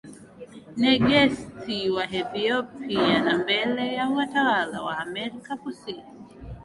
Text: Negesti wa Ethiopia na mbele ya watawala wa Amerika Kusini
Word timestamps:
Negesti 0.83 1.89
wa 1.89 2.05
Ethiopia 2.11 3.21
na 3.21 3.37
mbele 3.37 3.93
ya 3.93 4.09
watawala 4.09 4.81
wa 4.81 4.97
Amerika 4.97 5.57
Kusini 5.57 6.03